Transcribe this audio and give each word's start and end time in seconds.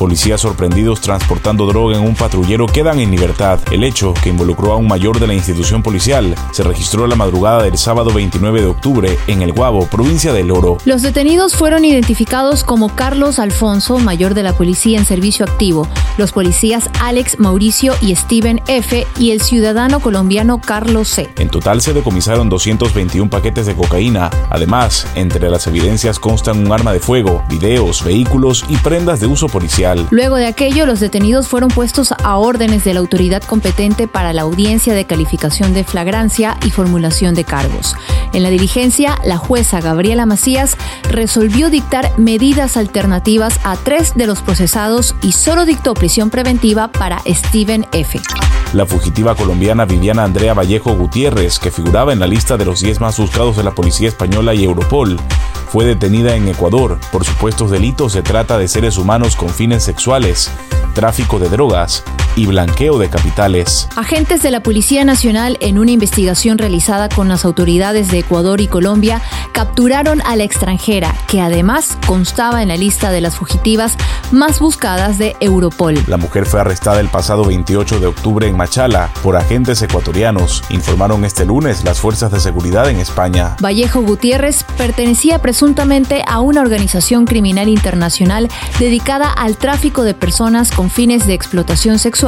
Policías 0.00 0.40
sorprendidos 0.40 1.02
transportando 1.02 1.66
droga 1.66 1.98
en 1.98 2.02
un 2.02 2.14
patrullero 2.14 2.64
quedan 2.64 3.00
en 3.00 3.10
libertad. 3.10 3.60
El 3.70 3.84
hecho, 3.84 4.14
que 4.14 4.30
involucró 4.30 4.72
a 4.72 4.76
un 4.76 4.88
mayor 4.88 5.20
de 5.20 5.26
la 5.26 5.34
institución 5.34 5.82
policial, 5.82 6.34
se 6.52 6.62
registró 6.62 7.06
la 7.06 7.16
madrugada 7.16 7.64
del 7.64 7.76
sábado 7.76 8.10
29 8.10 8.62
de 8.62 8.66
octubre 8.66 9.18
en 9.26 9.42
El 9.42 9.52
Guabo, 9.52 9.84
provincia 9.88 10.32
del 10.32 10.52
Oro. 10.52 10.78
Los 10.86 11.02
detenidos 11.02 11.54
fueron 11.54 11.84
identificados 11.84 12.64
como 12.64 12.96
Carlos 12.96 13.38
Alfonso, 13.38 13.98
mayor 13.98 14.32
de 14.32 14.42
la 14.42 14.54
policía 14.54 14.98
en 14.98 15.04
servicio 15.04 15.44
activo, 15.44 15.86
los 16.16 16.32
policías 16.32 16.88
Alex 17.02 17.38
Mauricio 17.38 17.92
y 18.00 18.16
Steven 18.16 18.62
F. 18.68 19.06
y 19.18 19.32
el 19.32 19.42
ciudadano 19.42 20.00
colombiano 20.00 20.62
Carlos 20.62 21.08
C. 21.08 21.28
En 21.36 21.50
total 21.50 21.82
se 21.82 21.92
decomisaron 21.92 22.48
221 22.48 23.28
paquetes 23.28 23.66
de 23.66 23.74
cocaína. 23.74 24.30
Además, 24.48 25.06
entre 25.14 25.50
las 25.50 25.66
evidencias 25.66 26.18
constan 26.18 26.64
un 26.66 26.72
arma 26.72 26.94
de 26.94 27.00
fuego, 27.00 27.44
videos, 27.50 28.02
vehículos 28.02 28.64
y 28.70 28.76
prendas 28.76 29.20
de 29.20 29.26
uso 29.26 29.46
policial. 29.46 29.89
Luego 30.10 30.36
de 30.36 30.46
aquello, 30.46 30.86
los 30.86 31.00
detenidos 31.00 31.48
fueron 31.48 31.68
puestos 31.70 32.12
a 32.12 32.36
órdenes 32.36 32.84
de 32.84 32.94
la 32.94 33.00
autoridad 33.00 33.42
competente 33.42 34.08
para 34.08 34.32
la 34.32 34.42
audiencia 34.42 34.94
de 34.94 35.04
calificación 35.04 35.74
de 35.74 35.84
flagrancia 35.84 36.56
y 36.64 36.70
formulación 36.70 37.34
de 37.34 37.44
cargos. 37.44 37.96
En 38.32 38.42
la 38.42 38.50
diligencia, 38.50 39.18
la 39.24 39.36
jueza 39.36 39.80
Gabriela 39.80 40.26
Macías 40.26 40.76
resolvió 41.10 41.70
dictar 41.70 42.12
medidas 42.18 42.76
alternativas 42.76 43.58
a 43.64 43.76
tres 43.76 44.14
de 44.14 44.26
los 44.26 44.42
procesados 44.42 45.14
y 45.22 45.32
solo 45.32 45.66
dictó 45.66 45.94
prisión 45.94 46.30
preventiva 46.30 46.88
para 46.88 47.20
Steven 47.26 47.86
F. 47.92 48.20
La 48.72 48.86
fugitiva 48.86 49.34
colombiana 49.34 49.84
Viviana 49.84 50.22
Andrea 50.22 50.54
Vallejo 50.54 50.94
Gutiérrez, 50.94 51.58
que 51.58 51.72
figuraba 51.72 52.12
en 52.12 52.20
la 52.20 52.28
lista 52.28 52.56
de 52.56 52.64
los 52.64 52.80
10 52.80 53.00
más 53.00 53.18
buscados 53.18 53.56
de 53.56 53.64
la 53.64 53.72
policía 53.72 54.08
española 54.08 54.54
y 54.54 54.62
Europol, 54.62 55.18
fue 55.70 55.84
detenida 55.84 56.34
en 56.34 56.48
Ecuador. 56.48 56.98
Por 57.12 57.24
supuestos 57.24 57.70
delitos 57.70 58.12
de 58.12 58.22
trata 58.22 58.58
de 58.58 58.66
seres 58.66 58.98
humanos 58.98 59.36
con 59.36 59.50
fines 59.50 59.84
sexuales, 59.84 60.50
tráfico 60.94 61.38
de 61.38 61.48
drogas 61.48 62.02
y 62.36 62.46
blanqueo 62.46 62.98
de 62.98 63.08
capitales. 63.08 63.88
Agentes 63.96 64.42
de 64.42 64.50
la 64.50 64.62
Policía 64.62 65.04
Nacional, 65.04 65.56
en 65.60 65.78
una 65.78 65.90
investigación 65.90 66.58
realizada 66.58 67.08
con 67.08 67.28
las 67.28 67.44
autoridades 67.44 68.10
de 68.10 68.20
Ecuador 68.20 68.60
y 68.60 68.68
Colombia, 68.68 69.20
capturaron 69.52 70.22
a 70.22 70.36
la 70.36 70.44
extranjera, 70.44 71.14
que 71.26 71.40
además 71.40 71.98
constaba 72.06 72.62
en 72.62 72.68
la 72.68 72.76
lista 72.76 73.10
de 73.10 73.20
las 73.20 73.36
fugitivas 73.36 73.96
más 74.30 74.60
buscadas 74.60 75.18
de 75.18 75.36
Europol. 75.40 75.98
La 76.06 76.16
mujer 76.16 76.46
fue 76.46 76.60
arrestada 76.60 77.00
el 77.00 77.08
pasado 77.08 77.44
28 77.44 77.98
de 77.98 78.06
octubre 78.06 78.46
en 78.46 78.56
Machala 78.56 79.10
por 79.22 79.36
agentes 79.36 79.82
ecuatorianos, 79.82 80.62
informaron 80.70 81.24
este 81.24 81.44
lunes 81.44 81.84
las 81.84 81.98
fuerzas 81.98 82.30
de 82.30 82.38
seguridad 82.40 82.88
en 82.88 83.00
España. 83.00 83.56
Vallejo 83.60 84.02
Gutiérrez 84.02 84.64
pertenecía 84.78 85.40
presuntamente 85.40 86.22
a 86.26 86.40
una 86.40 86.60
organización 86.60 87.24
criminal 87.24 87.68
internacional 87.68 88.48
dedicada 88.78 89.32
al 89.32 89.56
tráfico 89.56 90.04
de 90.04 90.14
personas 90.14 90.70
con 90.70 90.90
fines 90.90 91.26
de 91.26 91.34
explotación 91.34 91.98
sexual 91.98 92.19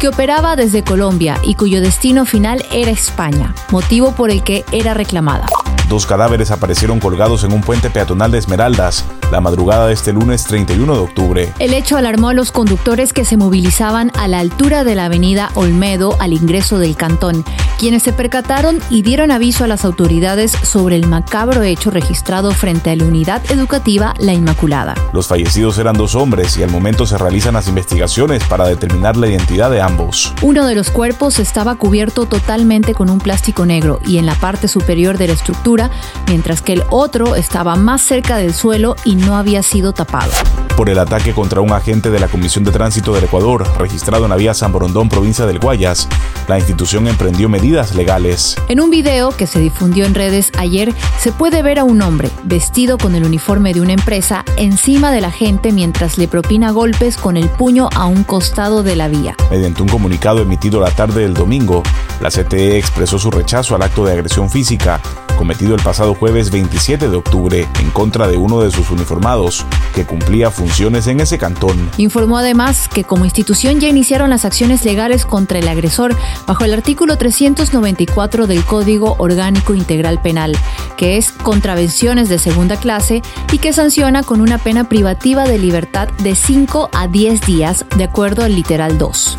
que 0.00 0.08
operaba 0.08 0.54
desde 0.54 0.84
Colombia 0.84 1.38
y 1.42 1.54
cuyo 1.54 1.80
destino 1.80 2.26
final 2.26 2.64
era 2.72 2.90
España, 2.90 3.54
motivo 3.70 4.12
por 4.12 4.30
el 4.30 4.42
que 4.42 4.64
era 4.70 4.92
reclamada. 4.92 5.46
Dos 5.88 6.06
cadáveres 6.06 6.50
aparecieron 6.50 7.00
colgados 7.00 7.42
en 7.44 7.52
un 7.52 7.62
puente 7.62 7.90
peatonal 7.90 8.30
de 8.30 8.38
Esmeraldas 8.38 9.04
la 9.30 9.40
madrugada 9.40 9.86
de 9.86 9.94
este 9.94 10.12
lunes 10.12 10.44
31 10.44 10.94
de 10.94 11.00
octubre. 11.00 11.52
El 11.58 11.74
hecho 11.74 11.96
alarmó 11.96 12.28
a 12.30 12.34
los 12.34 12.52
conductores 12.52 13.12
que 13.12 13.24
se 13.24 13.36
movilizaban 13.36 14.10
a 14.16 14.28
la 14.28 14.38
altura 14.38 14.84
de 14.84 14.94
la 14.94 15.06
avenida 15.06 15.50
Olmedo 15.54 16.16
al 16.20 16.32
ingreso 16.32 16.78
del 16.78 16.96
cantón, 16.96 17.44
quienes 17.78 18.02
se 18.02 18.12
percataron 18.12 18.78
y 18.90 19.02
dieron 19.02 19.30
aviso 19.30 19.64
a 19.64 19.66
las 19.66 19.84
autoridades 19.84 20.52
sobre 20.52 20.96
el 20.96 21.06
macabro 21.06 21.62
hecho 21.62 21.90
registrado 21.90 22.52
frente 22.52 22.90
a 22.90 22.96
la 22.96 23.04
unidad 23.04 23.42
educativa 23.50 24.14
La 24.18 24.32
Inmaculada. 24.32 24.94
Los 25.12 25.28
fallecidos 25.28 25.78
eran 25.78 25.96
dos 25.96 26.14
hombres 26.14 26.56
y 26.56 26.62
al 26.62 26.70
momento 26.70 27.06
se 27.06 27.18
realizan 27.18 27.54
las 27.54 27.68
investigaciones 27.68 28.44
para 28.44 28.66
determinar 28.66 29.16
la 29.16 29.28
identidad 29.28 29.70
de 29.70 29.80
ambos. 29.80 30.34
Uno 30.42 30.66
de 30.66 30.74
los 30.74 30.90
cuerpos 30.90 31.38
estaba 31.38 31.76
cubierto 31.76 32.26
totalmente 32.26 32.94
con 32.94 33.10
un 33.10 33.18
plástico 33.18 33.64
negro 33.64 34.00
y 34.06 34.18
en 34.18 34.26
la 34.26 34.34
parte 34.34 34.68
superior 34.68 35.18
de 35.18 35.28
la 35.28 35.34
estructura, 35.34 35.90
mientras 36.26 36.62
que 36.62 36.74
el 36.74 36.82
otro 36.90 37.34
estaba 37.34 37.76
más 37.76 38.02
cerca 38.02 38.36
del 38.36 38.54
suelo 38.54 38.96
y 39.04 39.16
no 39.20 39.36
había 39.36 39.62
sido 39.62 39.92
tapado 39.92 40.32
por 40.80 40.88
el 40.88 40.98
ataque 40.98 41.34
contra 41.34 41.60
un 41.60 41.72
agente 41.72 42.10
de 42.10 42.18
la 42.18 42.28
Comisión 42.28 42.64
de 42.64 42.70
Tránsito 42.70 43.12
del 43.12 43.24
Ecuador, 43.24 43.66
registrado 43.78 44.24
en 44.24 44.30
la 44.30 44.36
vía 44.36 44.54
San 44.54 44.72
Borondón, 44.72 45.10
provincia 45.10 45.44
del 45.44 45.58
Guayas. 45.58 46.08
La 46.48 46.58
institución 46.58 47.06
emprendió 47.06 47.50
medidas 47.50 47.94
legales. 47.94 48.56
En 48.66 48.80
un 48.80 48.88
video 48.88 49.28
que 49.30 49.46
se 49.46 49.60
difundió 49.60 50.06
en 50.06 50.14
redes 50.14 50.50
ayer, 50.56 50.94
se 51.18 51.32
puede 51.32 51.62
ver 51.62 51.80
a 51.80 51.84
un 51.84 52.00
hombre 52.00 52.30
vestido 52.44 52.96
con 52.96 53.14
el 53.14 53.24
uniforme 53.24 53.74
de 53.74 53.82
una 53.82 53.92
empresa 53.92 54.42
encima 54.56 55.12
del 55.12 55.26
agente 55.26 55.70
mientras 55.70 56.16
le 56.16 56.28
propina 56.28 56.70
golpes 56.70 57.18
con 57.18 57.36
el 57.36 57.50
puño 57.50 57.90
a 57.94 58.06
un 58.06 58.24
costado 58.24 58.82
de 58.82 58.96
la 58.96 59.08
vía. 59.08 59.36
Mediante 59.50 59.82
un 59.82 59.88
comunicado 59.88 60.40
emitido 60.40 60.80
la 60.80 60.90
tarde 60.92 61.20
del 61.20 61.34
domingo, 61.34 61.82
la 62.22 62.30
CTE 62.30 62.78
expresó 62.78 63.18
su 63.18 63.30
rechazo 63.30 63.74
al 63.74 63.82
acto 63.82 64.06
de 64.06 64.12
agresión 64.12 64.48
física 64.48 64.98
cometido 65.40 65.74
el 65.74 65.82
pasado 65.82 66.14
jueves 66.14 66.50
27 66.50 67.08
de 67.08 67.16
octubre 67.16 67.66
en 67.80 67.90
contra 67.92 68.28
de 68.28 68.36
uno 68.36 68.60
de 68.60 68.70
sus 68.70 68.90
uniformados 68.90 69.64
que 69.94 70.04
cumplía 70.04 70.50
funciones 70.50 71.06
en 71.06 71.18
ese 71.18 71.38
cantón. 71.38 71.88
Informó 71.96 72.36
además 72.36 72.88
que 72.88 73.04
como 73.04 73.24
institución 73.24 73.80
ya 73.80 73.88
iniciaron 73.88 74.28
las 74.28 74.44
acciones 74.44 74.84
legales 74.84 75.24
contra 75.24 75.58
el 75.58 75.66
agresor 75.66 76.14
bajo 76.46 76.64
el 76.66 76.74
artículo 76.74 77.16
394 77.16 78.46
del 78.46 78.62
Código 78.64 79.14
Orgánico 79.16 79.72
Integral 79.72 80.20
Penal, 80.20 80.54
que 80.98 81.16
es 81.16 81.32
contravenciones 81.32 82.28
de 82.28 82.38
segunda 82.38 82.76
clase 82.76 83.22
y 83.50 83.56
que 83.56 83.72
sanciona 83.72 84.22
con 84.22 84.42
una 84.42 84.58
pena 84.58 84.90
privativa 84.90 85.44
de 85.44 85.58
libertad 85.58 86.10
de 86.22 86.34
5 86.34 86.90
a 86.92 87.08
10 87.08 87.40
días, 87.46 87.86
de 87.96 88.04
acuerdo 88.04 88.44
al 88.44 88.54
literal 88.54 88.98
2. 88.98 89.38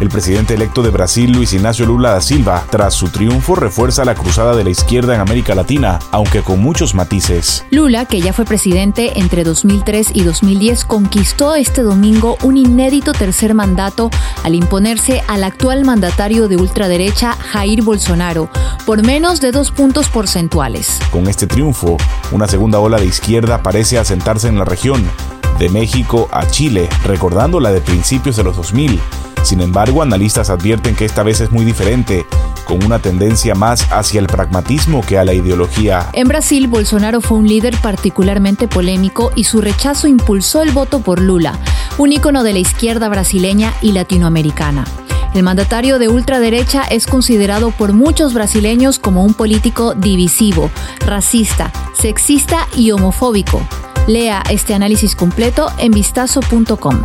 El 0.00 0.10
presidente 0.10 0.54
electo 0.54 0.82
de 0.84 0.90
Brasil, 0.90 1.32
Luis 1.32 1.52
Ignacio 1.52 1.84
Lula 1.84 2.12
da 2.12 2.20
Silva, 2.20 2.64
tras 2.70 2.94
su 2.94 3.08
triunfo 3.08 3.56
refuerza 3.56 4.04
la 4.04 4.14
cruzada 4.14 4.54
de 4.54 4.62
la 4.62 4.70
izquierda 4.70 5.12
en 5.12 5.20
América 5.20 5.56
Latina, 5.56 5.98
aunque 6.12 6.42
con 6.42 6.60
muchos 6.60 6.94
matices. 6.94 7.64
Lula, 7.72 8.04
que 8.04 8.20
ya 8.20 8.32
fue 8.32 8.44
presidente 8.44 9.18
entre 9.18 9.42
2003 9.42 10.10
y 10.14 10.22
2010, 10.22 10.84
conquistó 10.84 11.56
este 11.56 11.82
domingo 11.82 12.38
un 12.44 12.56
inédito 12.56 13.10
tercer 13.10 13.54
mandato 13.54 14.08
al 14.44 14.54
imponerse 14.54 15.24
al 15.26 15.42
actual 15.42 15.84
mandatario 15.84 16.46
de 16.46 16.54
ultraderecha, 16.54 17.32
Jair 17.32 17.82
Bolsonaro, 17.82 18.48
por 18.86 19.04
menos 19.04 19.40
de 19.40 19.50
dos 19.50 19.72
puntos 19.72 20.08
porcentuales. 20.08 21.00
Con 21.10 21.26
este 21.26 21.48
triunfo, 21.48 21.96
una 22.30 22.46
segunda 22.46 22.78
ola 22.78 22.98
de 22.98 23.06
izquierda 23.06 23.64
parece 23.64 23.98
asentarse 23.98 24.46
en 24.46 24.60
la 24.60 24.64
región, 24.64 25.02
de 25.58 25.68
México 25.70 26.28
a 26.30 26.46
Chile, 26.46 26.88
recordando 27.04 27.58
la 27.58 27.72
de 27.72 27.80
principios 27.80 28.36
de 28.36 28.44
los 28.44 28.56
2000 28.56 29.00
sin 29.42 29.60
embargo, 29.60 30.02
analistas 30.02 30.50
advierten 30.50 30.94
que 30.94 31.04
esta 31.04 31.22
vez 31.22 31.40
es 31.40 31.50
muy 31.50 31.64
diferente, 31.64 32.26
con 32.64 32.84
una 32.84 32.98
tendencia 32.98 33.54
más 33.54 33.86
hacia 33.90 34.20
el 34.20 34.26
pragmatismo 34.26 35.02
que 35.02 35.18
a 35.18 35.24
la 35.24 35.32
ideología. 35.32 36.10
En 36.12 36.28
Brasil, 36.28 36.68
Bolsonaro 36.68 37.20
fue 37.20 37.38
un 37.38 37.48
líder 37.48 37.76
particularmente 37.78 38.68
polémico 38.68 39.32
y 39.34 39.44
su 39.44 39.60
rechazo 39.60 40.06
impulsó 40.06 40.62
el 40.62 40.72
voto 40.72 41.00
por 41.00 41.20
Lula, 41.20 41.58
un 41.96 42.12
ícono 42.12 42.42
de 42.42 42.52
la 42.52 42.58
izquierda 42.58 43.08
brasileña 43.08 43.72
y 43.80 43.92
latinoamericana. 43.92 44.84
El 45.34 45.42
mandatario 45.42 45.98
de 45.98 46.08
ultraderecha 46.08 46.82
es 46.82 47.06
considerado 47.06 47.70
por 47.70 47.92
muchos 47.92 48.34
brasileños 48.34 48.98
como 48.98 49.24
un 49.24 49.34
político 49.34 49.94
divisivo, 49.94 50.70
racista, 51.06 51.72
sexista 52.00 52.66
y 52.74 52.90
homofóbico. 52.90 53.62
Lea 54.06 54.42
este 54.50 54.74
análisis 54.74 55.14
completo 55.14 55.70
en 55.78 55.92
vistazo.com. 55.92 57.04